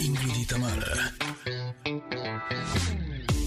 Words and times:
Ingrid 0.00 0.34
y 0.34 0.46
Tamara. 0.46 1.12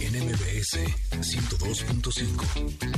En 0.02 0.14
MBS 0.26 0.78
102.5. 1.20 2.94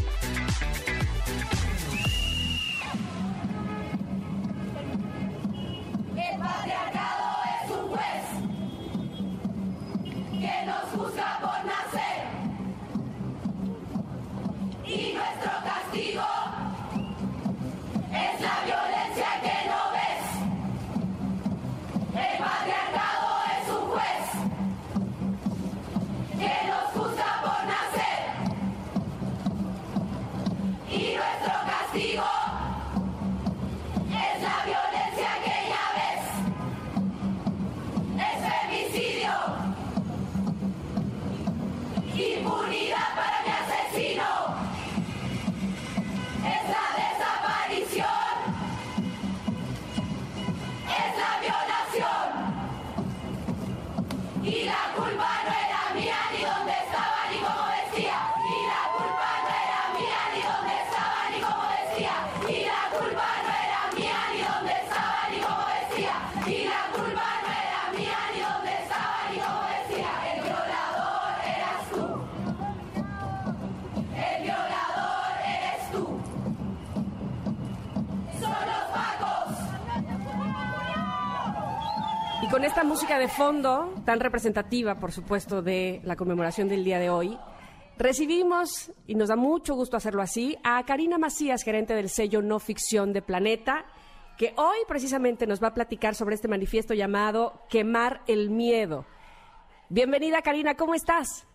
esta 82.65 82.83
música 82.83 83.19
de 83.19 83.27
fondo, 83.27 83.93
tan 84.05 84.19
representativa, 84.19 84.95
por 84.95 85.11
supuesto, 85.11 85.61
de 85.61 86.01
la 86.03 86.15
conmemoración 86.15 86.67
del 86.67 86.83
día 86.83 86.97
de 86.97 87.11
hoy, 87.11 87.37
recibimos, 87.99 88.91
y 89.05 89.13
nos 89.13 89.29
da 89.29 89.35
mucho 89.35 89.75
gusto 89.75 89.97
hacerlo 89.97 90.23
así, 90.23 90.57
a 90.63 90.83
Karina 90.83 91.19
Macías, 91.19 91.63
gerente 91.63 91.93
del 91.93 92.09
sello 92.09 92.41
No 92.41 92.57
Ficción 92.57 93.13
de 93.13 93.21
Planeta, 93.21 93.85
que 94.39 94.53
hoy 94.57 94.77
precisamente 94.87 95.45
nos 95.45 95.61
va 95.61 95.67
a 95.67 95.73
platicar 95.75 96.15
sobre 96.15 96.33
este 96.33 96.47
manifiesto 96.47 96.95
llamado 96.95 97.61
Quemar 97.69 98.21
el 98.27 98.49
Miedo. 98.49 99.05
Bienvenida, 99.89 100.41
Karina, 100.41 100.73
¿cómo 100.73 100.95
estás? 100.95 101.47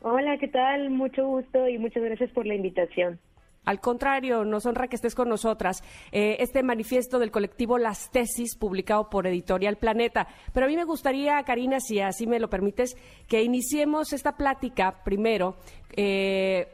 Hola, 0.00 0.38
¿qué 0.38 0.46
tal? 0.46 0.90
Mucho 0.90 1.26
gusto 1.26 1.68
y 1.68 1.78
muchas 1.78 2.04
gracias 2.04 2.30
por 2.30 2.46
la 2.46 2.54
invitación. 2.54 3.18
Al 3.64 3.80
contrario, 3.80 4.44
nos 4.44 4.66
honra 4.66 4.88
que 4.88 4.96
estés 4.96 5.14
con 5.14 5.28
nosotras. 5.28 5.82
Eh, 6.10 6.36
este 6.40 6.62
manifiesto 6.62 7.18
del 7.18 7.30
colectivo 7.30 7.78
Las 7.78 8.10
Tesis, 8.10 8.56
publicado 8.56 9.08
por 9.08 9.26
Editorial 9.26 9.76
Planeta. 9.76 10.26
Pero 10.52 10.66
a 10.66 10.68
mí 10.68 10.76
me 10.76 10.84
gustaría, 10.84 11.40
Karina, 11.44 11.78
si 11.78 12.00
así 12.00 12.26
me 12.26 12.40
lo 12.40 12.48
permites, 12.48 12.96
que 13.28 13.42
iniciemos 13.42 14.12
esta 14.12 14.36
plática 14.36 15.02
primero 15.04 15.56
eh, 15.96 16.66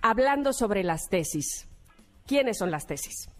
hablando 0.00 0.52
sobre 0.54 0.82
las 0.82 1.08
tesis. 1.10 1.68
¿Quiénes 2.26 2.58
son 2.58 2.70
las 2.70 2.86
tesis? 2.86 3.30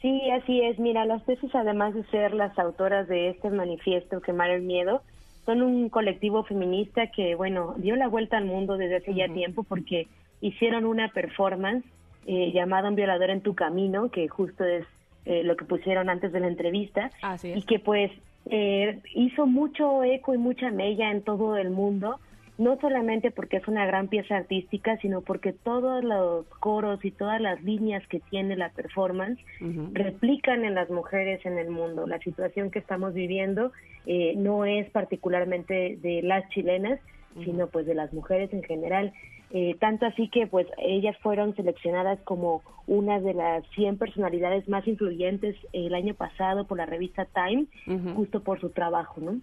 Sí, 0.00 0.30
así 0.30 0.60
es. 0.60 0.78
Mira, 0.78 1.04
las 1.04 1.24
tesis, 1.24 1.52
además 1.52 1.94
de 1.94 2.04
ser 2.10 2.32
las 2.32 2.56
autoras 2.58 3.08
de 3.08 3.30
este 3.30 3.50
manifiesto, 3.50 4.20
Quemar 4.20 4.50
el 4.50 4.62
Miedo, 4.62 5.02
son 5.46 5.62
un 5.62 5.88
colectivo 5.88 6.44
feminista 6.44 7.08
que, 7.08 7.34
bueno, 7.34 7.74
dio 7.78 7.96
la 7.96 8.06
vuelta 8.06 8.36
al 8.36 8.44
mundo 8.44 8.76
desde 8.76 8.96
hace 8.96 9.14
ya 9.14 9.26
tiempo 9.32 9.64
porque 9.64 10.06
hicieron 10.40 10.84
una 10.84 11.08
performance 11.08 11.84
eh, 12.26 12.52
llamada 12.52 12.88
Un 12.88 12.96
violador 12.96 13.30
en 13.30 13.40
tu 13.40 13.54
camino, 13.54 14.10
que 14.10 14.28
justo 14.28 14.64
es 14.64 14.84
eh, 15.24 15.42
lo 15.42 15.56
que 15.56 15.64
pusieron 15.64 16.08
antes 16.08 16.32
de 16.32 16.40
la 16.40 16.48
entrevista, 16.48 17.10
Así 17.22 17.52
y 17.54 17.62
que 17.62 17.78
pues 17.78 18.12
eh, 18.48 19.00
hizo 19.14 19.46
mucho 19.46 20.04
eco 20.04 20.34
y 20.34 20.38
mucha 20.38 20.70
mella 20.70 21.10
en 21.10 21.22
todo 21.22 21.56
el 21.56 21.70
mundo, 21.70 22.20
no 22.58 22.78
solamente 22.80 23.30
porque 23.30 23.58
es 23.58 23.68
una 23.68 23.86
gran 23.86 24.08
pieza 24.08 24.36
artística, 24.36 24.96
sino 24.98 25.20
porque 25.20 25.52
todos 25.52 26.02
los 26.02 26.46
coros 26.60 27.04
y 27.04 27.10
todas 27.10 27.40
las 27.40 27.62
líneas 27.62 28.06
que 28.08 28.20
tiene 28.20 28.56
la 28.56 28.70
performance 28.70 29.38
replican 29.92 30.64
en 30.64 30.74
las 30.74 30.88
mujeres 30.90 31.44
en 31.44 31.58
el 31.58 31.70
mundo. 31.70 32.06
La 32.06 32.18
situación 32.20 32.70
que 32.70 32.78
estamos 32.78 33.12
viviendo 33.12 33.72
eh, 34.06 34.34
no 34.36 34.64
es 34.64 34.88
particularmente 34.90 35.98
de 36.00 36.22
las 36.22 36.48
chilenas, 36.50 36.98
sino 37.44 37.66
pues 37.66 37.84
de 37.84 37.94
las 37.94 38.12
mujeres 38.14 38.50
en 38.54 38.62
general. 38.62 39.12
Eh, 39.50 39.76
tanto 39.78 40.06
así 40.06 40.28
que 40.28 40.46
pues 40.46 40.66
ellas 40.76 41.16
fueron 41.22 41.54
seleccionadas 41.54 42.18
como 42.22 42.62
una 42.86 43.20
de 43.20 43.32
las 43.32 43.64
100 43.74 43.96
personalidades 43.96 44.68
más 44.68 44.86
influyentes 44.86 45.56
el 45.72 45.94
año 45.94 46.14
pasado 46.14 46.66
por 46.66 46.78
la 46.78 46.86
revista 46.86 47.26
Time, 47.26 47.66
justo 48.14 48.42
por 48.42 48.60
su 48.60 48.70
trabajo, 48.70 49.20
¿no? 49.20 49.40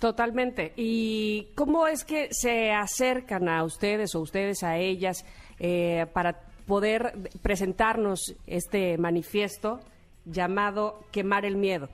Totalmente. 0.00 0.72
¿Y 0.76 1.48
cómo 1.56 1.88
es 1.88 2.04
que 2.04 2.28
se 2.30 2.70
acercan 2.70 3.48
a 3.48 3.64
ustedes 3.64 4.14
o 4.14 4.20
ustedes 4.20 4.62
a 4.62 4.76
ellas 4.76 5.24
eh, 5.58 6.06
para 6.12 6.40
poder 6.66 7.14
presentarnos 7.42 8.36
este 8.46 8.96
manifiesto 8.98 9.80
llamado 10.24 11.00
Quemar 11.10 11.44
el 11.44 11.56
Miedo? 11.56 11.88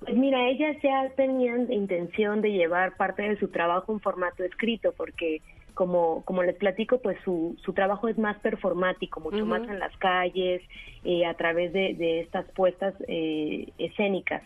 Pues 0.00 0.14
mira, 0.14 0.48
ellas 0.48 0.76
ya 0.82 1.10
tenían 1.16 1.72
intención 1.72 2.42
de 2.42 2.52
llevar 2.52 2.96
parte 2.96 3.22
de 3.22 3.38
su 3.38 3.48
trabajo 3.48 3.92
en 3.92 4.00
formato 4.00 4.44
escrito, 4.44 4.92
porque 4.96 5.40
como, 5.78 6.24
como 6.24 6.42
les 6.42 6.56
platico, 6.56 6.98
pues 6.98 7.16
su, 7.24 7.56
su 7.62 7.72
trabajo 7.72 8.08
es 8.08 8.18
más 8.18 8.36
performático, 8.40 9.20
mucho 9.20 9.46
más 9.46 9.62
en 9.62 9.78
las 9.78 9.96
calles, 9.98 10.60
eh, 11.04 11.24
a 11.24 11.34
través 11.34 11.72
de, 11.72 11.94
de 11.94 12.18
estas 12.18 12.46
puestas 12.50 12.94
eh, 13.06 13.68
escénicas. 13.78 14.42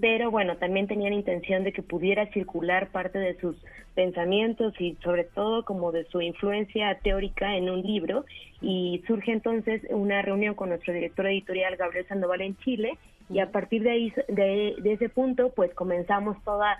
Pero 0.00 0.30
bueno, 0.30 0.56
también 0.56 0.86
tenían 0.86 1.14
intención 1.14 1.64
de 1.64 1.72
que 1.72 1.82
pudiera 1.82 2.26
circular 2.32 2.90
parte 2.92 3.18
de 3.18 3.36
sus 3.40 3.56
pensamientos 3.96 4.72
y 4.80 4.96
sobre 5.02 5.24
todo 5.24 5.64
como 5.64 5.90
de 5.90 6.04
su 6.04 6.20
influencia 6.20 6.96
teórica 7.02 7.56
en 7.56 7.70
un 7.70 7.82
libro. 7.82 8.24
Y 8.60 9.02
surge 9.08 9.32
entonces 9.32 9.82
una 9.90 10.22
reunión 10.22 10.54
con 10.54 10.68
nuestro 10.68 10.94
director 10.94 11.26
editorial 11.26 11.74
Gabriel 11.74 12.06
Sandoval 12.06 12.40
en 12.42 12.56
Chile 12.58 12.98
y 13.28 13.40
a 13.40 13.50
partir 13.50 13.82
de 13.82 13.90
ahí, 13.90 14.12
de, 14.28 14.76
de 14.78 14.92
ese 14.92 15.08
punto, 15.08 15.50
pues 15.56 15.74
comenzamos 15.74 16.36
toda 16.44 16.78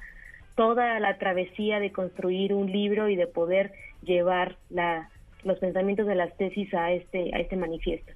toda 0.59 0.99
la 0.99 1.19
travesía 1.19 1.79
de 1.79 1.93
construir 1.93 2.53
un 2.53 2.73
libro 2.73 3.09
y 3.09 3.15
de 3.15 3.29
poder 3.29 3.71
llevar 4.03 4.57
la, 4.71 5.09
los 5.45 5.59
pensamientos 5.59 6.07
de 6.07 6.15
las 6.15 6.37
tesis 6.37 6.73
a 6.75 6.93
este 6.93 7.35
a 7.35 7.41
este 7.41 7.57
manifiesto. 7.57 8.13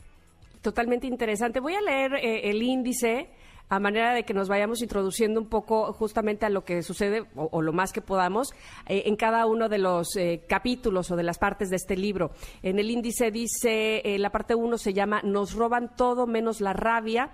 Totalmente 0.61 1.07
interesante. 1.07 1.61
Voy 1.61 1.75
a 1.75 1.81
leer 1.81 2.15
eh, 2.15 2.51
el 2.51 2.63
índice 2.63 3.29
a 3.73 3.81
manera 3.81 4.13
de 4.13 4.25
que 4.25 4.35
nos 4.35 4.51
vayamos 4.51 4.83
introduciendo 4.83 5.41
un 5.41 5.49
poco 5.49 5.95
justamente 5.95 6.45
a 6.45 6.51
lo 6.51 6.63
que 6.63 6.83
sucede 6.83 7.25
o, 7.35 7.63
lo 7.63 7.73
más 7.73 7.91
que 7.91 8.03
podamos 8.03 8.53
eh, 8.87 9.05
en 9.07 9.17
cada 9.17 9.47
uno 9.47 9.71
de 9.71 9.79
los 9.79 10.15
eh, 10.17 10.43
capítulos 10.47 11.11
o 11.11 11.17
de 11.17 11.23
las 11.23 11.39
partes 11.39 11.71
de 11.71 11.77
este 11.77 11.97
libro. 11.97 12.33
En 12.63 12.79
el 12.79 12.91
índice 12.91 13.31
dice, 13.31 14.03
eh, 14.05 14.19
la 14.19 14.29
parte 14.29 14.55
uno 14.55 14.77
se 14.77 14.93
llama 14.93 15.23
Nos 15.25 15.55
roban 15.55 15.97
todo 15.97 16.27
menos 16.27 16.61
la 16.61 16.75
rabia. 16.75 17.31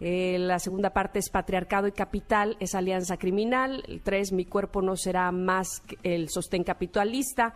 La 0.00 0.58
segunda 0.58 0.90
parte 0.90 1.20
es 1.20 1.30
patriarcado 1.30 1.86
y 1.86 1.92
capital, 1.92 2.56
es 2.60 2.74
alianza 2.74 3.16
criminal. 3.16 3.84
El 3.86 4.02
tres, 4.02 4.32
mi 4.32 4.44
cuerpo 4.44 4.82
no 4.82 4.96
será 4.96 5.30
más 5.30 5.80
que 5.86 5.96
el 6.02 6.28
sostén 6.30 6.64
capitalista. 6.64 7.54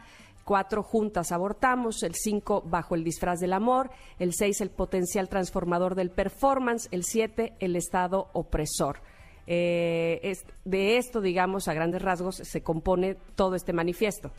Cuatro, 0.48 0.82
juntas 0.82 1.30
abortamos. 1.30 2.02
El 2.02 2.14
cinco, 2.14 2.62
bajo 2.64 2.94
el 2.94 3.04
disfraz 3.04 3.38
del 3.38 3.52
amor. 3.52 3.90
El 4.18 4.32
seis, 4.32 4.62
el 4.62 4.70
potencial 4.70 5.28
transformador 5.28 5.94
del 5.94 6.08
performance. 6.08 6.88
El 6.90 7.04
siete, 7.04 7.52
el 7.60 7.76
estado 7.76 8.28
opresor. 8.32 9.00
Eh, 9.46 10.20
es- 10.22 10.46
de 10.64 10.96
esto, 10.96 11.20
digamos, 11.20 11.68
a 11.68 11.74
grandes 11.74 12.00
rasgos, 12.00 12.36
se 12.36 12.62
compone 12.62 13.16
todo 13.36 13.56
este 13.56 13.74
manifiesto. 13.74 14.30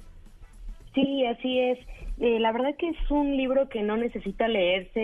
Sí, 0.95 1.23
así 1.27 1.59
es. 1.59 1.77
Eh, 2.19 2.39
la 2.39 2.51
verdad 2.53 2.75
que 2.75 2.89
es 2.89 3.11
un 3.11 3.37
libro 3.37 3.69
que 3.69 3.83
no 3.83 3.95
necesita 3.95 4.47
leerse 4.47 4.99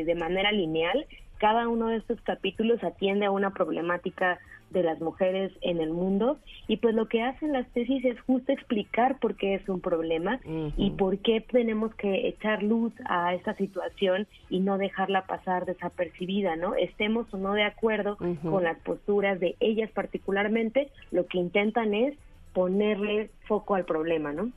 eh, 0.00 0.04
de 0.06 0.14
manera 0.14 0.52
lineal. 0.52 1.04
cada 1.38 1.68
uno 1.68 1.88
de 1.88 1.98
estos 1.98 2.18
capítulos 2.22 2.82
atiende 2.82 3.26
a 3.26 3.30
una 3.30 3.50
problemática 3.50 4.38
de 4.70 4.82
las 4.82 5.00
mujeres 5.00 5.52
en 5.60 5.80
el 5.80 5.90
mundo 5.90 6.38
y 6.66 6.78
pues 6.78 6.94
lo 6.94 7.06
que 7.06 7.22
hacen 7.22 7.52
las 7.52 7.68
tesis 7.68 8.04
es 8.04 8.20
justo 8.20 8.52
explicar 8.52 9.18
por 9.18 9.36
qué 9.36 9.54
es 9.54 9.68
un 9.68 9.80
problema 9.80 10.40
y 10.76 10.90
por 10.90 11.18
qué 11.18 11.40
tenemos 11.40 11.94
que 11.94 12.28
echar 12.28 12.62
luz 12.62 12.92
a 13.08 13.34
esta 13.34 13.54
situación 13.54 14.26
y 14.50 14.60
no 14.60 14.78
dejarla 14.78 15.26
pasar 15.26 15.66
desapercibida, 15.66 16.56
¿no? 16.56 16.74
Estemos 16.74 17.32
o 17.32 17.38
no 17.38 17.54
de 17.54 17.64
acuerdo 17.64 18.16
con 18.16 18.64
las 18.64 18.78
posturas 18.80 19.38
de 19.40 19.56
ellas 19.60 19.90
particularmente, 19.92 20.90
lo 21.10 21.26
que 21.26 21.38
intentan 21.38 21.94
es 21.94 22.14
ponerle 22.52 23.30
foco 23.46 23.74
al 23.74 23.84
problema, 23.84 24.32
¿no? 24.32 24.50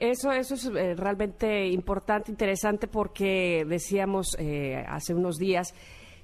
Eso, 0.00 0.32
eso 0.32 0.54
es 0.54 0.66
eh, 0.66 0.94
realmente 0.94 1.68
importante, 1.68 2.30
interesante, 2.30 2.88
porque 2.88 3.64
decíamos 3.66 4.36
eh, 4.38 4.82
hace 4.88 5.14
unos 5.14 5.36
días 5.36 5.74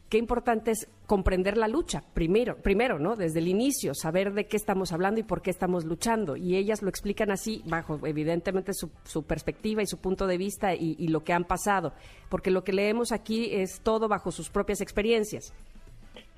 qué 0.09 0.19
importante 0.19 0.71
es 0.71 0.89
comprender 1.07 1.57
la 1.57 1.69
lucha, 1.69 2.03
primero, 2.15 2.57
primero, 2.57 2.99
¿no? 2.99 3.17
Desde 3.17 3.41
el 3.41 3.49
inicio, 3.49 3.95
saber 3.95 4.33
de 4.33 4.47
qué 4.47 4.57
estamos 4.57 4.93
hablando 4.93 5.21
y 5.21 5.23
por 5.23 5.43
qué 5.43 5.51
estamos 5.51 5.85
luchando. 5.85 6.37
Y 6.37 6.57
ellas 6.57 6.83
lo 6.83 6.89
explican 6.89 7.31
así, 7.31 7.63
bajo 7.67 8.07
evidentemente 8.07 8.73
su, 8.73 8.91
su 9.05 9.25
perspectiva 9.25 9.83
y 9.83 9.87
su 9.87 9.99
punto 9.99 10.27
de 10.27 10.39
vista 10.39 10.75
y, 10.75 10.97
y, 10.99 11.09
lo 11.09 11.25
que 11.25 11.33
han 11.33 11.45
pasado, 11.45 11.93
porque 12.29 12.51
lo 12.51 12.65
que 12.65 12.73
leemos 12.73 13.13
aquí 13.13 13.51
es 13.53 13.81
todo 13.83 14.09
bajo 14.09 14.31
sus 14.31 14.51
propias 14.51 14.81
experiencias. 14.81 15.55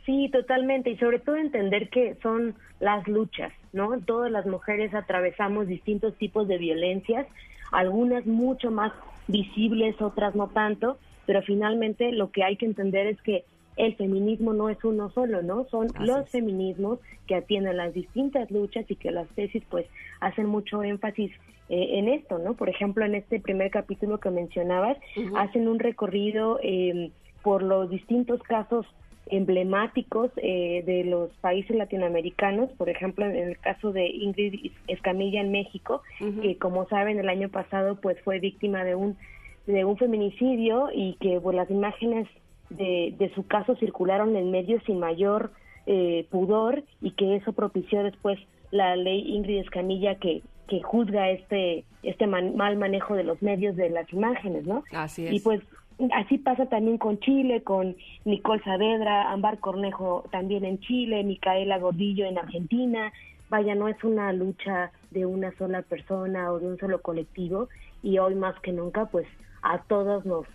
Sí, 0.06 0.28
totalmente, 0.32 0.90
y 0.90 0.96
sobre 0.96 1.18
todo 1.18 1.36
entender 1.36 1.88
que 1.90 2.16
son 2.22 2.54
las 2.80 3.06
luchas, 3.06 3.52
¿no? 3.72 4.00
Todas 4.00 4.30
las 4.32 4.46
mujeres 4.46 4.94
atravesamos 4.94 5.68
distintos 5.68 6.16
tipos 6.16 6.48
de 6.48 6.58
violencias, 6.58 7.26
algunas 7.70 8.26
mucho 8.26 8.70
más 8.70 8.92
visibles, 9.28 10.00
otras 10.00 10.34
no 10.34 10.48
tanto, 10.48 10.98
pero 11.26 11.42
finalmente 11.42 12.10
lo 12.12 12.32
que 12.32 12.42
hay 12.42 12.56
que 12.56 12.66
entender 12.66 13.06
es 13.06 13.20
que 13.22 13.44
el 13.80 13.96
feminismo 13.96 14.52
no 14.52 14.68
es 14.68 14.82
uno 14.84 15.10
solo, 15.10 15.42
¿no? 15.42 15.66
Son 15.70 15.88
los 16.00 16.28
feminismos 16.28 16.98
que 17.26 17.34
atienden 17.34 17.78
las 17.78 17.94
distintas 17.94 18.50
luchas 18.50 18.84
y 18.90 18.96
que 18.96 19.10
las 19.10 19.28
tesis 19.30 19.62
pues 19.70 19.86
hacen 20.20 20.46
mucho 20.46 20.82
énfasis 20.82 21.32
eh, 21.70 21.98
en 21.98 22.08
esto, 22.08 22.38
¿no? 22.38 22.54
Por 22.54 22.68
ejemplo, 22.68 23.04
en 23.04 23.14
este 23.14 23.40
primer 23.40 23.70
capítulo 23.70 24.18
que 24.18 24.30
mencionabas, 24.30 24.98
hacen 25.34 25.66
un 25.66 25.78
recorrido 25.78 26.58
eh, 26.62 27.10
por 27.42 27.62
los 27.62 27.88
distintos 27.88 28.42
casos 28.42 28.86
emblemáticos 29.26 30.30
eh, 30.36 30.82
de 30.84 31.04
los 31.04 31.30
países 31.40 31.74
latinoamericanos, 31.76 32.70
por 32.72 32.90
ejemplo, 32.90 33.24
en 33.24 33.36
el 33.36 33.58
caso 33.58 33.92
de 33.92 34.08
Ingrid 34.08 34.72
Escamilla 34.88 35.40
en 35.40 35.52
México, 35.52 36.02
que 36.42 36.58
como 36.58 36.86
saben 36.88 37.18
el 37.18 37.28
año 37.28 37.48
pasado 37.48 38.00
pues 38.00 38.20
fue 38.22 38.40
víctima 38.40 38.84
de 38.84 38.94
un 38.94 39.16
de 39.66 39.84
un 39.84 39.96
feminicidio 39.96 40.88
y 40.92 41.14
que 41.20 41.40
pues, 41.40 41.54
las 41.54 41.70
imágenes 41.70 42.26
de, 42.70 43.14
de 43.18 43.32
su 43.34 43.46
caso 43.46 43.76
circularon 43.76 44.36
en 44.36 44.50
medios 44.50 44.82
sin 44.86 44.98
mayor 44.98 45.52
eh, 45.86 46.26
pudor 46.30 46.82
y 47.00 47.12
que 47.12 47.36
eso 47.36 47.52
propició 47.52 48.02
después 48.02 48.38
la 48.70 48.96
ley 48.96 49.34
Ingrid 49.36 49.58
Escamilla 49.60 50.14
que 50.16 50.42
que 50.68 50.82
juzga 50.82 51.30
este 51.30 51.84
este 52.04 52.28
man- 52.28 52.54
mal 52.56 52.76
manejo 52.76 53.14
de 53.16 53.24
los 53.24 53.42
medios 53.42 53.74
de 53.74 53.90
las 53.90 54.10
imágenes, 54.12 54.66
¿no? 54.66 54.84
Así 54.92 55.26
es. 55.26 55.32
Y 55.32 55.40
pues 55.40 55.60
así 56.12 56.38
pasa 56.38 56.66
también 56.66 56.96
con 56.96 57.18
Chile, 57.18 57.62
con 57.62 57.96
Nicole 58.24 58.62
Saavedra, 58.62 59.32
Ámbar 59.32 59.58
Cornejo 59.58 60.24
también 60.30 60.64
en 60.64 60.78
Chile, 60.78 61.24
Micaela 61.24 61.78
Gordillo 61.78 62.24
en 62.24 62.38
Argentina. 62.38 63.12
Vaya, 63.48 63.74
no 63.74 63.88
es 63.88 64.02
una 64.04 64.32
lucha 64.32 64.92
de 65.10 65.26
una 65.26 65.50
sola 65.58 65.82
persona 65.82 66.52
o 66.52 66.60
de 66.60 66.68
un 66.68 66.78
solo 66.78 67.02
colectivo 67.02 67.68
y 68.00 68.18
hoy 68.18 68.36
más 68.36 68.54
que 68.60 68.70
nunca 68.70 69.06
pues 69.06 69.26
a 69.62 69.78
todos 69.88 70.24
nos 70.24 70.46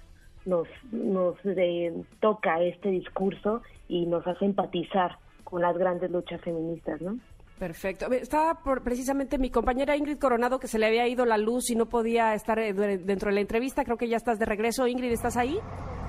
nos 0.46 0.68
nos 0.92 1.36
eh, 1.46 1.94
toca 2.20 2.62
este 2.62 2.90
discurso 2.90 3.62
y 3.88 4.06
nos 4.06 4.26
hace 4.28 4.46
empatizar 4.46 5.18
con 5.44 5.62
las 5.62 5.78
grandes 5.78 6.10
luchas 6.12 6.42
feministas, 6.42 7.02
¿no? 7.02 7.18
Perfecto. 7.60 8.12
Estaba 8.12 8.56
por- 8.64 8.84
precisamente 8.84 9.38
mi 9.38 9.50
compañera 9.50 9.96
Ingrid 9.96 10.18
Coronado 10.18 10.60
que 10.60 10.68
se 10.68 10.78
le 10.78 10.88
había 10.88 11.08
ido 11.08 11.26
la 11.26 11.38
luz 11.38 11.70
y 11.70 11.76
no 11.76 11.86
podía 11.86 12.34
estar 12.34 12.60
eh, 12.60 12.74
de- 12.74 12.98
dentro 12.98 13.30
de 13.30 13.36
la 13.36 13.42
entrevista. 13.42 13.86
Creo 13.86 13.96
que 13.98 14.10
ya 14.10 14.18
estás 14.18 14.40
de 14.40 14.46
regreso. 14.46 14.88
Ingrid, 14.88 15.12
¿estás 15.12 15.38
ahí? 15.38 15.58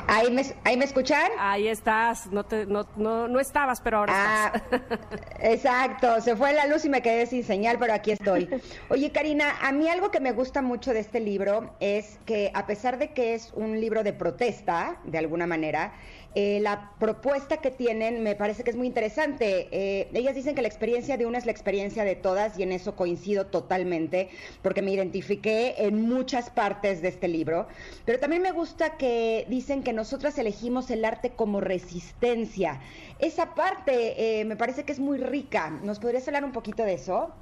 ¿Ahí 0.09 0.31
me, 0.31 0.43
ahí 0.65 0.77
me 0.77 0.85
escuchan? 0.85 1.31
Ahí 1.39 1.67
estás. 1.69 2.27
No, 2.31 2.45
te, 2.45 2.65
no, 2.67 2.87
no, 2.97 3.27
no 3.29 3.41
estabas, 3.41 3.81
pero 3.81 3.99
ahora 3.99 4.13
Ah, 4.15 4.53
estás. 4.55 4.81
exacto, 5.41 6.21
se 6.21 6.37
fue 6.37 6.53
la 6.53 6.67
luz 6.67 6.85
y 6.85 6.89
me 6.89 7.03
quedé 7.03 7.27
sin 7.27 7.43
señal, 7.43 7.77
pero 7.79 7.93
aquí 7.93 8.13
estoy. 8.13 8.49
Oye, 8.89 9.11
Karina, 9.11 9.59
a 9.63 9.73
mí 9.73 9.89
algo 9.89 10.11
que 10.11 10.21
me 10.21 10.33
gusta 10.33 10.63
mucho 10.63 10.93
de 10.93 11.01
este 11.01 11.19
libro 11.21 11.75
es 11.81 12.19
que 12.25 12.53
a 12.55 12.67
pesar 12.67 12.99
de 12.99 13.13
que 13.13 13.35
es 13.35 13.53
un 13.55 13.81
libro 13.81 14.05
de 14.05 14.13
protesta, 14.13 14.99
de 15.05 15.19
alguna 15.19 15.47
manera, 15.47 15.93
eh, 16.37 16.61
la 16.61 16.93
propuesta 17.01 17.57
que 17.57 17.71
tienen 17.71 18.23
me 18.23 18.35
parece 18.37 18.63
que 18.63 18.69
es 18.71 18.77
muy 18.77 18.87
interesante. 18.87 19.69
Eh, 19.73 20.09
ellas 20.13 20.35
dicen 20.35 20.55
que 20.55 20.61
la 20.61 20.69
experiencia 20.69 21.17
de 21.17 21.25
una 21.25 21.39
es 21.39 21.47
la 21.47 21.53
experiencia 21.53 22.05
de 22.05 22.15
todas 22.15 22.59
y 22.59 22.63
en 22.63 22.73
eso 22.73 22.95
coincido 22.95 23.47
totalmente 23.47 24.29
porque 24.63 24.83
me 24.83 24.93
identifiqué 24.93 25.75
en 25.79 26.03
muchas 26.03 26.51
partes 26.51 27.01
de 27.01 27.09
este 27.09 27.27
libro, 27.27 27.67
pero 28.05 28.19
también 28.21 28.43
me 28.43 28.53
gusta 28.53 28.99
que 28.99 29.47
dicen 29.49 29.83
que 29.83 29.95
nosotras 29.97 30.39
elegimos 30.39 30.91
el 30.91 31.05
arte 31.05 31.31
como 31.31 31.61
resistencia. 31.61 32.81
Esa 33.19 33.55
parte 33.55 34.41
eh, 34.41 34.45
me 34.45 34.55
parece 34.55 34.85
que 34.85 34.93
es 34.93 35.01
muy 35.01 35.19
rica. 35.19 35.71
¿Nos 35.83 35.99
podrías 35.99 36.29
hablar 36.29 36.45
un 36.45 36.53
poquito 36.53 36.85
de 36.85 36.95
eso? 36.95 37.33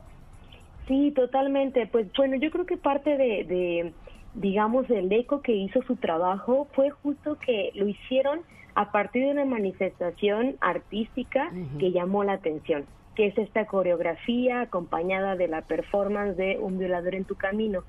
Sí, 0.88 1.12
totalmente. 1.14 1.86
Pues 1.86 2.06
bueno, 2.16 2.36
yo 2.36 2.50
creo 2.50 2.64
que 2.64 2.76
parte 2.76 3.18
de, 3.18 3.44
de, 3.44 3.92
digamos, 4.34 4.88
del 4.88 5.12
eco 5.12 5.42
que 5.42 5.52
hizo 5.52 5.82
su 5.82 5.96
trabajo 5.96 6.68
fue 6.72 6.90
justo 6.90 7.36
que 7.38 7.72
lo 7.74 7.88
hicieron 7.88 8.40
a 8.74 8.90
partir 8.90 9.24
de 9.24 9.30
una 9.30 9.44
manifestación 9.44 10.56
artística 10.60 11.52
que 11.78 11.92
llamó 11.92 12.24
la 12.24 12.34
atención, 12.34 12.86
que 13.14 13.26
es 13.26 13.38
esta 13.38 13.66
coreografía 13.66 14.62
acompañada 14.62 15.36
de 15.36 15.48
la 15.48 15.62
performance 15.62 16.36
de 16.36 16.58
Un 16.58 16.78
violador 16.78 17.14
en 17.14 17.24
tu 17.24 17.36
camino. 17.36 17.84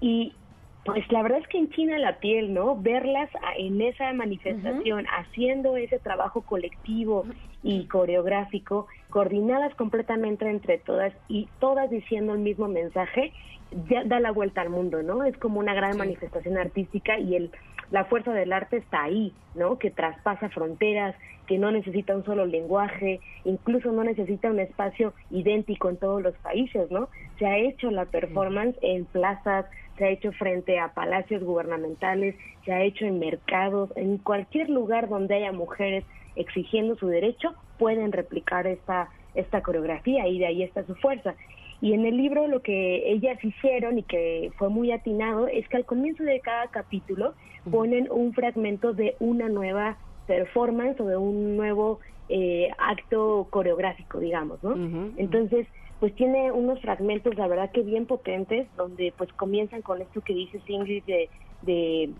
Y 0.00 0.34
pues 0.84 1.10
la 1.12 1.22
verdad 1.22 1.38
es 1.40 1.48
que 1.48 1.58
enchina 1.58 1.98
la 1.98 2.18
piel, 2.18 2.52
¿no? 2.52 2.76
Verlas 2.80 3.30
en 3.56 3.80
esa 3.80 4.12
manifestación, 4.12 5.06
haciendo 5.06 5.76
ese 5.76 6.00
trabajo 6.00 6.42
colectivo 6.42 7.26
y 7.62 7.86
coreográfico, 7.86 8.88
coordinadas 9.10 9.74
completamente 9.76 10.48
entre 10.48 10.78
todas 10.78 11.14
y 11.28 11.50
todas 11.60 11.88
diciendo 11.90 12.32
el 12.34 12.40
mismo 12.40 12.66
mensaje, 12.66 13.32
ya 13.70 14.02
da 14.04 14.18
la 14.20 14.32
vuelta 14.32 14.60
al 14.60 14.70
mundo, 14.70 15.02
¿no? 15.02 15.22
Es 15.24 15.36
como 15.38 15.60
una 15.60 15.74
gran 15.74 15.92
Sí. 15.92 15.98
manifestación 15.98 16.58
artística 16.58 17.18
y 17.18 17.36
el 17.36 17.52
la 17.92 18.06
fuerza 18.06 18.32
del 18.32 18.52
arte 18.52 18.78
está 18.78 19.04
ahí, 19.04 19.32
¿no? 19.54 19.78
Que 19.78 19.90
traspasa 19.90 20.48
fronteras, 20.48 21.14
que 21.46 21.58
no 21.58 21.70
necesita 21.70 22.16
un 22.16 22.24
solo 22.24 22.46
lenguaje, 22.46 23.20
incluso 23.44 23.92
no 23.92 24.02
necesita 24.02 24.50
un 24.50 24.60
espacio 24.60 25.12
idéntico 25.30 25.90
en 25.90 25.98
todos 25.98 26.22
los 26.22 26.34
países, 26.38 26.90
¿no? 26.90 27.10
Se 27.38 27.46
ha 27.46 27.58
hecho 27.58 27.90
la 27.90 28.06
performance 28.06 28.78
en 28.80 29.04
plazas, 29.04 29.66
se 29.98 30.04
ha 30.06 30.08
hecho 30.08 30.32
frente 30.32 30.78
a 30.78 30.94
palacios 30.94 31.44
gubernamentales, 31.44 32.34
se 32.64 32.72
ha 32.72 32.82
hecho 32.82 33.04
en 33.04 33.18
mercados, 33.18 33.90
en 33.94 34.16
cualquier 34.16 34.70
lugar 34.70 35.10
donde 35.10 35.34
haya 35.34 35.52
mujeres 35.52 36.04
exigiendo 36.34 36.96
su 36.96 37.08
derecho, 37.08 37.54
pueden 37.78 38.10
replicar 38.10 38.66
esta, 38.66 39.10
esta 39.34 39.62
coreografía 39.62 40.26
y 40.28 40.38
de 40.38 40.46
ahí 40.46 40.62
está 40.62 40.84
su 40.84 40.94
fuerza. 40.96 41.34
Y 41.80 41.94
en 41.94 42.06
el 42.06 42.16
libro 42.16 42.46
lo 42.46 42.62
que 42.62 43.10
ellas 43.10 43.42
hicieron 43.44 43.98
y 43.98 44.04
que 44.04 44.52
fue 44.56 44.68
muy 44.68 44.92
atinado 44.92 45.48
es 45.48 45.68
que 45.68 45.78
al 45.78 45.84
comienzo 45.84 46.22
de 46.22 46.40
cada 46.40 46.68
capítulo 46.68 47.34
ponen 47.70 48.08
un 48.10 48.32
fragmento 48.32 48.92
de 48.92 49.16
una 49.18 49.48
nueva 49.48 49.96
performance 50.26 51.00
o 51.00 51.06
de 51.06 51.16
un 51.16 51.56
nuevo 51.56 51.98
eh, 52.28 52.70
acto 52.78 53.48
coreográfico, 53.50 54.20
digamos, 54.20 54.62
¿no? 54.62 54.74
Entonces, 55.16 55.66
pues 55.98 56.14
tiene 56.14 56.50
unos 56.52 56.80
fragmentos, 56.80 57.36
la 57.36 57.46
verdad 57.48 57.70
que 57.72 57.82
bien 57.82 58.06
potentes, 58.06 58.68
donde 58.76 59.12
pues 59.16 59.32
comienzan 59.32 59.82
con 59.82 60.00
esto 60.00 60.20
que 60.20 60.34
dice 60.34 60.60
Ingrid 60.66 61.04
de, 61.04 61.28
de, 61.62 62.10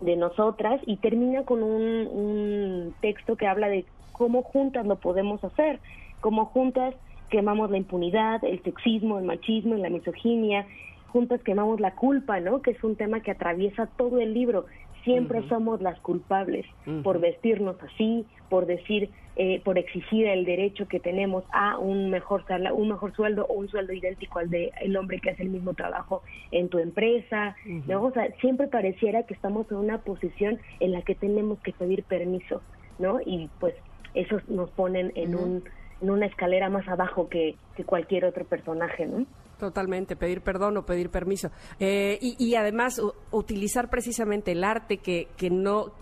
de 0.00 0.16
nosotras 0.16 0.80
y 0.86 0.96
termina 0.96 1.44
con 1.44 1.62
un, 1.62 2.06
un 2.06 2.94
texto 3.00 3.36
que 3.36 3.46
habla 3.46 3.68
de 3.68 3.84
cómo 4.20 4.42
juntas 4.42 4.84
lo 4.86 4.96
podemos 4.96 5.42
hacer, 5.42 5.80
cómo 6.20 6.44
juntas 6.44 6.94
quemamos 7.30 7.70
la 7.70 7.78
impunidad, 7.78 8.44
el 8.44 8.62
sexismo, 8.62 9.18
el 9.18 9.24
machismo 9.24 9.76
la 9.76 9.88
misoginia, 9.88 10.66
juntas 11.06 11.40
quemamos 11.42 11.80
la 11.80 11.94
culpa, 11.94 12.38
¿no? 12.38 12.60
Que 12.60 12.72
es 12.72 12.84
un 12.84 12.96
tema 12.96 13.20
que 13.22 13.30
atraviesa 13.30 13.86
todo 13.96 14.20
el 14.20 14.34
libro. 14.34 14.66
Siempre 15.04 15.38
somos 15.48 15.80
las 15.80 15.98
culpables 16.00 16.66
por 17.02 17.18
vestirnos 17.18 17.76
así, 17.82 18.26
por 18.50 18.66
decir, 18.66 19.08
eh, 19.36 19.62
por 19.64 19.78
exigir 19.78 20.26
el 20.26 20.44
derecho 20.44 20.86
que 20.86 21.00
tenemos 21.00 21.44
a 21.50 21.78
un 21.78 22.10
mejor 22.10 22.44
sala- 22.46 22.74
un 22.74 22.88
mejor 22.90 23.14
sueldo 23.14 23.46
o 23.48 23.54
un 23.54 23.68
sueldo 23.68 23.94
idéntico 23.94 24.38
al 24.38 24.50
de 24.50 24.70
el 24.82 24.94
hombre 24.98 25.18
que 25.18 25.30
hace 25.30 25.44
el 25.44 25.48
mismo 25.48 25.72
trabajo 25.72 26.22
en 26.50 26.68
tu 26.68 26.78
empresa, 26.78 27.56
¿no? 27.88 28.02
O 28.04 28.10
sea, 28.12 28.30
siempre 28.42 28.66
pareciera 28.68 29.22
que 29.22 29.32
estamos 29.32 29.64
en 29.70 29.78
una 29.78 30.02
posición 30.02 30.58
en 30.80 30.92
la 30.92 31.00
que 31.00 31.14
tenemos 31.14 31.58
que 31.62 31.72
pedir 31.72 32.04
permiso, 32.04 32.60
¿no? 32.98 33.18
Y 33.24 33.48
pues 33.58 33.74
eso 34.14 34.36
nos 34.48 34.70
ponen 34.70 35.12
en 35.14 35.34
un 35.34 35.64
en 36.02 36.10
una 36.10 36.24
escalera 36.26 36.70
más 36.70 36.88
abajo 36.88 37.28
que, 37.28 37.56
que 37.76 37.84
cualquier 37.84 38.24
otro 38.24 38.46
personaje, 38.46 39.04
¿no? 39.06 39.26
Totalmente, 39.58 40.16
pedir 40.16 40.40
perdón 40.40 40.78
o 40.78 40.86
pedir 40.86 41.10
permiso. 41.10 41.50
Eh, 41.78 42.18
y, 42.22 42.36
y 42.42 42.54
además 42.54 42.98
u- 42.98 43.12
utilizar 43.32 43.90
precisamente 43.90 44.52
el 44.52 44.64
arte 44.64 44.96
que, 44.96 45.28
que 45.36 45.50
no 45.50 45.92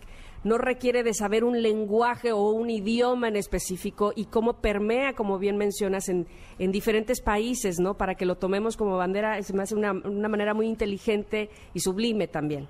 no 0.45 0.57
requiere 0.57 1.03
de 1.03 1.15
saber 1.15 1.43
un 1.43 1.63
lenguaje 1.63 2.31
o 2.31 2.51
un 2.53 2.71
idioma 2.71 3.27
en 3.27 3.35
específico 3.35 4.13
y 4.15 4.27
cómo 4.27 4.61
permea, 4.61 5.15
como 5.15 5.37
bien 5.37 5.57
mencionas, 5.57 6.09
en, 6.09 6.29
en 6.61 6.71
diferentes 6.71 7.21
países, 7.21 7.81
¿no? 7.81 7.95
Para 7.95 8.15
que 8.15 8.25
lo 8.25 8.37
tomemos 8.37 8.77
como 8.77 8.97
bandera, 8.97 9.37
es 9.37 9.53
más 9.53 9.73
una, 9.73 9.91
una 9.91 10.29
manera 10.29 10.55
muy 10.55 10.69
inteligente 10.69 11.51
y 11.75 11.81
sublime 11.81 12.29
también. 12.29 12.69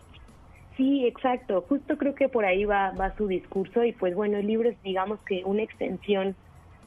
Sí, 0.79 1.05
exacto. 1.07 1.65
Justo 1.69 1.99
creo 1.99 2.15
que 2.15 2.29
por 2.29 2.45
ahí 2.45 2.65
va, 2.65 2.93
va 2.93 3.15
su 3.17 3.27
discurso 3.27 3.83
y 3.85 3.93
pues 3.93 4.15
bueno, 4.15 4.39
el 4.39 4.47
libro 4.47 4.69
es 4.69 4.81
digamos 4.85 5.19
que 5.27 5.43
una 5.45 5.63
extensión 5.63 6.37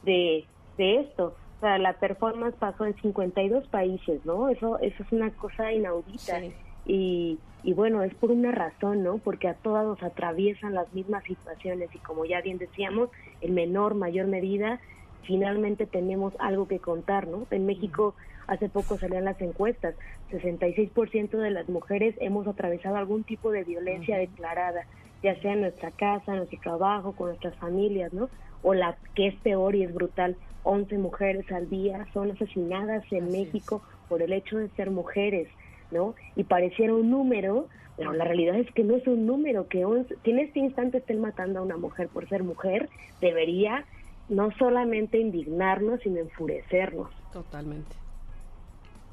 de, 0.03 0.45
de 0.77 1.01
esto. 1.01 1.35
O 1.57 1.59
sea, 1.59 1.77
la 1.77 1.93
performance 1.93 2.55
pasó 2.55 2.85
en 2.85 2.95
52 2.95 3.67
países, 3.67 4.25
¿no? 4.25 4.47
Eso, 4.47 4.79
eso 4.79 5.03
es 5.03 5.11
una 5.11 5.29
cosa 5.31 5.73
inaudita. 5.73 6.39
Sí. 6.39 6.53
Y, 6.85 7.39
y 7.63 7.73
bueno, 7.73 8.01
es 8.01 8.15
por 8.15 8.31
una 8.31 8.51
razón, 8.51 9.03
¿no? 9.03 9.17
Porque 9.17 9.49
a 9.49 9.55
todas 9.55 9.85
nos 9.85 10.01
atraviesan 10.01 10.73
las 10.73 10.91
mismas 10.93 11.25
situaciones 11.25 11.93
y 11.93 11.99
como 11.99 12.23
ya 12.23 12.39
bien 12.41 12.57
decíamos, 12.59 13.09
en 13.41 13.53
menor, 13.53 13.95
mayor 13.95 14.27
medida, 14.27 14.79
finalmente 15.23 15.85
tenemos 15.85 16.33
algo 16.39 16.65
que 16.65 16.79
contar, 16.79 17.27
¿no? 17.27 17.45
En 17.51 17.65
México 17.65 18.15
hace 18.47 18.69
poco 18.69 18.97
salían 18.97 19.25
las 19.25 19.39
encuestas, 19.41 19.95
66% 20.31 21.29
de 21.29 21.51
las 21.51 21.69
mujeres 21.69 22.15
hemos 22.19 22.47
atravesado 22.47 22.95
algún 22.97 23.23
tipo 23.23 23.51
de 23.51 23.63
violencia 23.63 24.17
declarada, 24.17 24.85
ya 25.23 25.39
sea 25.41 25.53
en 25.53 25.61
nuestra 25.61 25.91
casa, 25.91 26.31
en 26.31 26.37
nuestro 26.37 26.59
trabajo, 26.59 27.13
con 27.13 27.29
nuestras 27.29 27.55
familias, 27.57 28.11
¿no? 28.13 28.29
O 28.63 28.73
la 28.73 28.97
que 29.15 29.27
es 29.27 29.35
peor 29.35 29.75
y 29.75 29.83
es 29.83 29.93
brutal, 29.93 30.35
11 30.63 30.97
mujeres 30.97 31.51
al 31.51 31.69
día 31.69 32.05
son 32.13 32.31
asesinadas 32.31 33.03
en 33.11 33.31
México 33.31 33.81
por 34.07 34.21
el 34.21 34.33
hecho 34.33 34.57
de 34.57 34.69
ser 34.69 34.91
mujeres, 34.91 35.47
¿no? 35.91 36.15
Y 36.35 36.43
pareciera 36.43 36.93
un 36.93 37.09
número, 37.09 37.67
pero 37.97 38.13
la 38.13 38.25
realidad 38.25 38.55
es 38.55 38.71
que 38.71 38.83
no 38.83 38.95
es 38.95 39.07
un 39.07 39.25
número, 39.25 39.67
que, 39.67 39.85
11 39.85 40.15
que 40.23 40.31
en 40.31 40.39
este 40.39 40.59
instante 40.59 40.99
estén 40.99 41.21
matando 41.21 41.59
a 41.59 41.63
una 41.63 41.77
mujer 41.77 42.07
por 42.09 42.27
ser 42.29 42.43
mujer, 42.43 42.89
debería 43.19 43.85
no 44.29 44.51
solamente 44.57 45.19
indignarnos, 45.19 45.99
sino 46.01 46.19
enfurecernos. 46.19 47.09
Totalmente. 47.33 48.00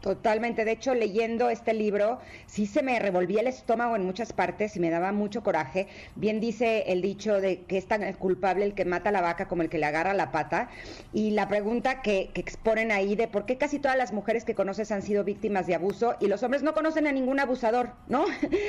Totalmente. 0.00 0.64
De 0.64 0.72
hecho, 0.72 0.94
leyendo 0.94 1.50
este 1.50 1.74
libro, 1.74 2.20
sí 2.46 2.66
se 2.66 2.82
me 2.82 2.98
revolvía 3.00 3.40
el 3.40 3.48
estómago 3.48 3.96
en 3.96 4.04
muchas 4.04 4.32
partes 4.32 4.76
y 4.76 4.80
me 4.80 4.90
daba 4.90 5.10
mucho 5.12 5.42
coraje. 5.42 5.88
Bien 6.14 6.38
dice 6.40 6.84
el 6.86 7.02
dicho 7.02 7.40
de 7.40 7.64
que 7.66 7.78
es 7.78 7.88
tan 7.88 8.10
culpable 8.14 8.64
el 8.64 8.74
que 8.74 8.84
mata 8.84 9.08
a 9.08 9.12
la 9.12 9.20
vaca 9.20 9.48
como 9.48 9.62
el 9.62 9.68
que 9.68 9.78
le 9.78 9.86
agarra 9.86 10.14
la 10.14 10.30
pata. 10.30 10.70
Y 11.12 11.32
la 11.32 11.48
pregunta 11.48 12.00
que, 12.00 12.30
que 12.32 12.40
exponen 12.40 12.92
ahí 12.92 13.16
de 13.16 13.26
por 13.26 13.44
qué 13.44 13.58
casi 13.58 13.80
todas 13.80 13.96
las 13.96 14.12
mujeres 14.12 14.44
que 14.44 14.54
conoces 14.54 14.92
han 14.92 15.02
sido 15.02 15.24
víctimas 15.24 15.66
de 15.66 15.74
abuso 15.74 16.14
y 16.20 16.28
los 16.28 16.42
hombres 16.44 16.62
no 16.62 16.74
conocen 16.74 17.06
a 17.08 17.12
ningún 17.12 17.40
abusador, 17.40 17.94
¿no? 18.06 18.24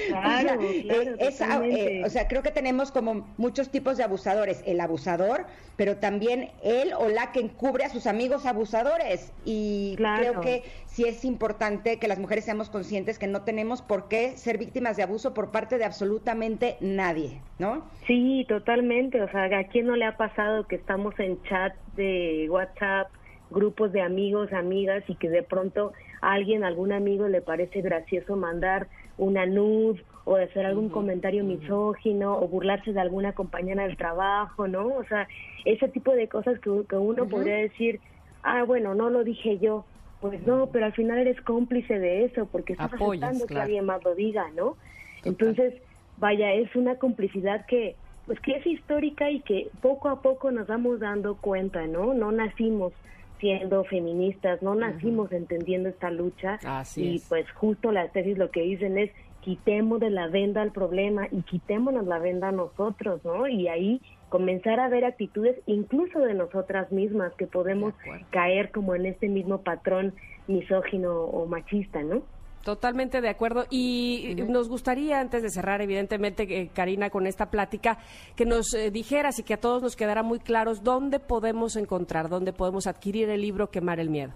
Claro, 0.08 0.60
o, 0.60 0.62
sea, 0.62 0.82
claro, 0.82 1.04
eh, 1.06 1.16
es- 1.20 1.42
eh, 1.42 2.02
o 2.06 2.10
sea, 2.10 2.28
creo 2.28 2.42
que 2.42 2.52
tenemos 2.52 2.92
como 2.92 3.36
muchos 3.38 3.70
tipos 3.70 3.98
de 3.98 4.04
abusadores. 4.04 4.64
El 4.66 4.80
abusador, 4.82 5.46
pero 5.76 5.98
también 5.98 6.54
él 6.64 6.92
o 6.98 7.08
la 7.08 7.32
que 7.32 7.40
encubre 7.40 7.84
a 7.86 7.90
sus 7.90 8.08
amigos 8.08 8.46
abusadores. 8.48 9.32
Y 9.46 9.94
Claro. 9.98 10.22
creo 10.22 10.42
que 10.42 10.64
sí 10.88 11.06
es 11.06 11.19
importante 11.26 12.00
que 12.00 12.08
las 12.08 12.20
mujeres 12.20 12.46
seamos 12.46 12.70
conscientes 12.70 13.20
que 13.20 13.28
no 13.28 13.44
tenemos 13.44 13.82
por 13.82 14.08
qué 14.08 14.38
ser 14.38 14.58
víctimas 14.58 14.98
de 14.98 15.04
abuso 15.04 15.34
por 15.34 15.52
parte 15.52 15.78
de 15.78 15.86
absolutamente 15.86 16.78
nadie, 16.82 17.42
¿no? 17.58 17.86
Sí, 18.08 18.46
totalmente. 18.48 19.22
O 19.22 19.30
sea, 19.30 19.46
¿a 19.46 19.64
quién 19.66 19.88
no 19.88 19.96
le 19.96 20.06
ha 20.06 20.18
pasado 20.18 20.68
que 20.68 20.76
estamos 20.76 21.18
en 21.20 21.42
chat 21.44 21.74
de 21.96 22.48
WhatsApp, 22.50 23.10
grupos 23.50 23.92
de 23.92 24.02
amigos, 24.02 24.52
amigas, 24.54 25.04
y 25.08 25.16
que 25.16 25.30
de 25.30 25.44
pronto 25.44 25.94
a 26.22 26.34
alguien, 26.34 26.64
algún 26.64 26.92
amigo 26.92 27.28
le 27.28 27.42
parece 27.42 27.82
gracioso 27.82 28.36
mandar 28.36 28.88
una 29.18 29.46
nud 29.46 29.98
o 30.26 30.36
hacer 30.36 30.66
algún 30.66 30.90
comentario 30.90 31.44
misógino 31.44 32.38
o 32.38 32.48
burlarse 32.48 32.94
de 32.94 33.00
alguna 33.00 33.34
compañera 33.34 33.84
del 33.84 33.98
trabajo, 33.98 34.68
¿no? 34.68 34.88
O 34.88 35.04
sea, 35.06 35.28
ese 35.66 35.88
tipo 35.88 36.14
de 36.14 36.28
cosas 36.28 36.60
que, 36.60 36.70
que 36.88 36.96
uno 36.96 37.28
podría 37.28 37.56
decir, 37.56 38.00
ah, 38.44 38.64
bueno, 38.64 38.94
no 38.94 39.10
lo 39.10 39.24
dije 39.24 39.58
yo. 39.58 39.86
Pues 40.22 40.46
no, 40.46 40.68
pero 40.68 40.86
al 40.86 40.94
final 40.94 41.18
eres 41.20 41.40
cómplice 41.42 41.98
de 41.98 42.26
eso 42.26 42.46
porque 42.46 42.74
estás 42.74 42.94
Apoyas, 42.94 43.24
aceptando 43.24 43.48
que 43.48 43.60
alguien 43.60 43.86
más 43.86 44.04
lo 44.04 44.16
diga, 44.16 44.50
¿no? 44.56 44.76
Entonces, 45.24 45.74
vaya, 46.18 46.54
es 46.54 46.76
una 46.76 46.96
complicidad 46.96 47.66
que 47.66 47.96
pues 48.26 48.40
que 48.42 48.58
es 48.58 48.68
histórica 48.68 49.32
y 49.32 49.40
que 49.40 49.70
poco 49.82 50.08
a 50.08 50.22
poco 50.22 50.52
nos 50.52 50.68
vamos 50.68 51.00
dando 51.00 51.36
cuenta, 51.38 51.88
¿no? 51.88 52.14
No 52.14 52.32
nacimos 52.32 52.94
siendo 53.40 53.84
feministas, 53.86 54.62
no 54.62 54.76
nacimos 54.76 55.32
entendiendo 55.32 55.90
esta 55.90 56.12
lucha 56.12 56.60
Así 56.64 57.04
y 57.04 57.16
es. 57.16 57.26
pues 57.28 57.50
justo 57.54 57.92
las 57.92 58.12
tesis 58.12 58.38
lo 58.38 58.52
que 58.52 58.62
dicen 58.62 58.98
es 59.00 59.12
quitemos 59.42 60.00
de 60.00 60.10
la 60.10 60.28
venda 60.28 60.62
al 60.62 60.72
problema 60.72 61.28
y 61.32 61.42
quitémonos 61.42 62.06
la 62.06 62.20
venda 62.20 62.50
a 62.50 62.52
nosotros, 62.52 63.24
¿no? 63.24 63.48
Y 63.48 63.68
ahí 63.68 64.02
comenzar 64.30 64.80
a 64.80 64.90
ver 64.90 65.06
actitudes 65.06 65.58
incluso 65.66 66.20
de 66.20 66.34
nosotras 66.34 66.92
mismas 66.92 67.34
que 67.36 67.48
podemos 67.48 67.94
caer 68.30 68.72
como 68.72 68.96
en 68.96 69.06
este 69.06 69.28
mismo 69.28 69.62
patrón 69.62 70.14
misógino 70.48 71.14
o 71.14 71.46
machista, 71.46 72.02
¿no? 72.02 72.22
Totalmente 72.64 73.22
de 73.22 73.30
acuerdo. 73.30 73.66
Y 73.70 74.36
nos 74.48 74.68
gustaría, 74.68 75.20
antes 75.20 75.42
de 75.42 75.50
cerrar, 75.50 75.82
evidentemente, 75.82 76.44
eh, 76.44 76.70
Karina, 76.74 77.10
con 77.10 77.26
esta 77.26 77.50
plática, 77.50 78.00
que 78.36 78.46
nos 78.46 78.74
eh, 78.74 78.92
dijeras 78.92 79.40
y 79.40 79.44
que 79.44 79.54
a 79.54 79.60
todos 79.60 79.82
nos 79.82 79.96
quedara 79.96 80.24
muy 80.24 80.40
claros 80.40 80.84
dónde 80.84 81.20
podemos 81.20 81.76
encontrar, 81.78 82.28
dónde 82.28 82.52
podemos 82.52 82.86
adquirir 82.88 83.30
el 83.30 83.42
libro 83.42 83.70
Quemar 83.72 84.00
el 84.00 84.10
Miedo. 84.10 84.34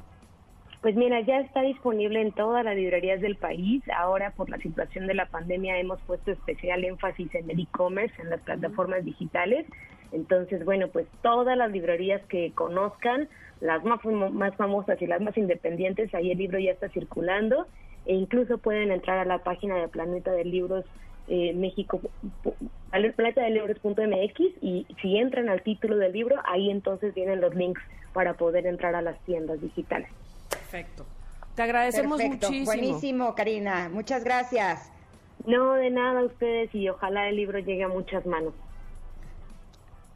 Pues 0.84 0.98
mira, 0.98 1.22
ya 1.22 1.40
está 1.40 1.62
disponible 1.62 2.20
en 2.20 2.34
todas 2.34 2.66
las 2.66 2.75
librerías 2.75 3.22
del 3.22 3.38
país. 3.38 3.82
Ahora, 3.98 4.32
por 4.32 4.50
la 4.50 4.58
situación 4.58 5.08
de 5.08 5.13
la 5.13 5.28
pandemia, 5.28 5.80
hemos 5.80 6.02
puesto 6.02 6.32
especial 6.32 6.84
énfasis 6.84 7.34
en 7.36 7.50
el 7.50 7.62
e-commerce, 7.62 8.22
en 8.22 8.30
las 8.30 8.42
plataformas 8.42 9.06
digitales. 9.06 9.66
Entonces, 10.12 10.66
bueno, 10.66 10.90
pues 10.90 11.08
todas 11.22 11.58
las 11.58 11.72
librerías 11.72 12.22
que 12.28 12.52
conozcan, 12.52 13.30
las 13.62 13.82
más, 13.86 14.04
más 14.04 14.54
famosas 14.58 15.02
y 15.02 15.08
las 15.08 15.22
más 15.22 15.38
independientes, 15.38 16.13
ahí 16.13 16.32
el 16.32 16.38
libro 16.38 16.60
ya 16.60 16.72
está 16.72 16.90
circulando. 16.90 17.66
E 18.06 18.13
incluso 18.16 18.58
pueden 18.58 18.92
entrar 18.92 19.20
a 19.20 19.25
la 19.25 19.38
página 19.38 19.78
de 19.78 19.88
Planeta 19.88 20.34
de 20.34 20.44
Libros 20.44 20.84
eh, 21.30 21.54
México, 21.54 22.02
pu- 22.44 22.58
planetadelibros.mx 23.16 24.40
y 24.62 24.86
si 25.02 25.18
entran 25.18 25.48
al 25.48 25.63
título 25.63 25.96
del 25.96 26.12
libro, 26.12 26.36
ahí 26.44 26.70
entonces 26.70 27.16
vienen 27.16 27.40
los 27.40 27.56
links 27.56 27.82
para 28.12 28.34
poder 28.34 28.68
entrar 28.68 28.96
a 28.96 29.02
las 29.02 29.18
tiendas 29.24 29.62
digitales. 29.62 30.10
Perfecto. 30.74 31.06
Te 31.53 31.62
agradecemos 31.62 32.18
Perfecto, 32.18 32.48
muchísimo. 32.48 32.65
buenísimo, 32.65 33.36
Karina. 33.36 33.89
Muchas 33.94 34.24
gracias. 34.24 34.92
No, 35.46 35.74
de 35.74 35.92
nada 35.92 36.22
a 36.22 36.24
ustedes 36.24 36.74
y 36.74 36.89
ojalá 36.89 37.30
el 37.30 37.36
libro 37.36 37.60
llegue 37.60 37.84
a 37.84 37.89
muchas 37.89 38.25
manos. 38.25 38.56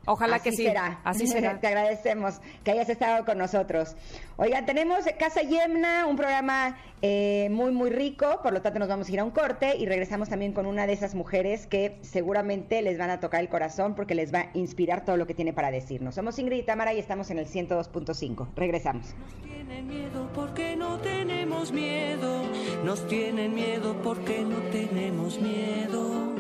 Ojalá 0.07 0.37
Así 0.37 0.49
que 0.49 0.55
sí. 0.55 0.63
será. 0.63 0.99
Así 1.03 1.27
será. 1.27 1.59
Te 1.59 1.67
agradecemos 1.67 2.39
que 2.63 2.71
hayas 2.71 2.89
estado 2.89 3.25
con 3.25 3.37
nosotros. 3.37 3.95
Oigan, 4.37 4.65
tenemos 4.65 5.05
Casa 5.19 5.41
Yemna, 5.41 6.07
un 6.07 6.15
programa 6.15 6.77
eh, 7.01 7.49
muy, 7.51 7.71
muy 7.71 7.89
rico, 7.89 8.39
por 8.41 8.53
lo 8.53 8.61
tanto 8.61 8.79
nos 8.79 8.87
vamos 8.87 9.07
a 9.07 9.11
ir 9.11 9.19
a 9.19 9.23
un 9.23 9.31
corte 9.31 9.75
y 9.77 9.85
regresamos 9.85 10.29
también 10.29 10.53
con 10.53 10.65
una 10.65 10.87
de 10.87 10.93
esas 10.93 11.13
mujeres 11.13 11.67
que 11.67 11.97
seguramente 12.01 12.81
les 12.81 12.97
van 12.97 13.09
a 13.09 13.19
tocar 13.19 13.41
el 13.41 13.49
corazón 13.49 13.95
porque 13.95 14.15
les 14.15 14.33
va 14.33 14.39
a 14.39 14.49
inspirar 14.53 15.05
todo 15.05 15.17
lo 15.17 15.27
que 15.27 15.33
tiene 15.33 15.53
para 15.53 15.71
decirnos. 15.71 16.15
Somos 16.15 16.39
Ingrid 16.39 16.59
y 16.59 16.63
Tamara 16.63 16.93
y 16.93 16.99
estamos 16.99 17.29
en 17.29 17.39
el 17.39 17.47
102.5. 17.47 18.47
Regresamos. 18.55 19.13
tienen 19.43 19.87
miedo 19.87 20.29
porque 20.33 20.75
no 20.75 20.97
tenemos 20.99 21.71
miedo. 21.71 22.43
Nos 22.83 23.07
tienen 23.07 23.53
miedo 23.53 23.95
porque 24.01 24.41
no 24.41 24.57
tenemos 24.71 25.39
miedo. 25.39 26.36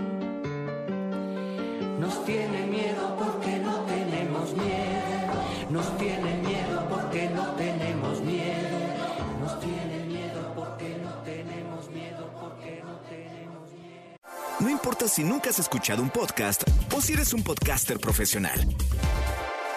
Nos 1.97 2.23
tienen 2.25 2.69
miedo 2.69 3.17
porque 3.17 3.57
no 3.57 3.79
tenemos 3.85 4.53
miedo. 4.53 5.07
Nos 5.71 5.97
tienen 5.97 6.41
miedo 6.41 6.87
porque 6.89 7.29
no 7.29 7.43
tenemos 7.55 8.21
miedo. 8.21 8.77
Nos 9.41 9.59
tienen 9.59 10.07
miedo 10.07 10.53
porque 10.55 10.95
no 11.03 11.11
tenemos 11.23 11.89
miedo 11.89 12.29
porque 12.39 12.83
no 12.85 12.99
tenemos 13.09 13.71
miedo. 13.71 14.17
No 14.59 14.69
importa 14.69 15.07
si 15.07 15.23
nunca 15.23 15.49
has 15.49 15.57
escuchado 15.57 16.03
un 16.03 16.11
podcast 16.11 16.63
o 16.95 17.01
si 17.01 17.13
eres 17.13 17.33
un 17.33 17.43
podcaster 17.43 17.99
profesional. 17.99 18.59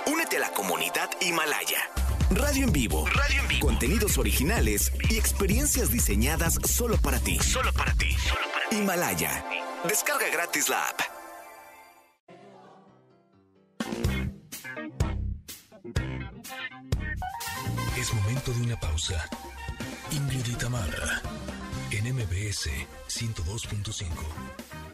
Únete 0.06 0.36
a 0.36 0.40
la 0.40 0.50
comunidad 0.50 1.08
Himalaya. 1.22 1.88
Radio 2.32 2.64
en 2.64 2.72
vivo. 2.72 3.06
Radio 3.06 3.40
en 3.40 3.48
vivo. 3.48 3.66
Contenidos 3.66 4.18
originales 4.18 4.92
y 5.08 5.16
experiencias 5.16 5.90
diseñadas 5.90 6.58
solo 6.64 6.98
para 6.98 7.18
ti. 7.18 7.38
Solo 7.38 7.72
para 7.72 7.94
ti. 7.94 8.14
Himalaya. 8.70 9.42
Descarga 9.88 10.28
gratis 10.28 10.68
la 10.68 10.86
app. 10.86 11.09
Es 18.00 18.14
momento 18.14 18.50
de 18.54 18.62
una 18.62 18.80
pausa. 18.80 19.28
Ingrid 20.11 20.47
y 20.47 20.54
Tamara, 20.54 21.21
en 21.90 22.14
MBS 22.14 22.71
102.5. 23.09 24.89